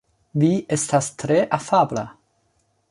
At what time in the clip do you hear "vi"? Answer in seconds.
0.43-0.49